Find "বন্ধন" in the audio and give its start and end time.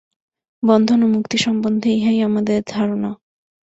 0.63-0.99